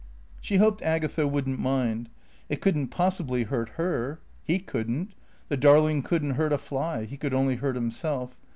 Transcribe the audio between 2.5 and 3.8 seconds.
couldn't possibly hurt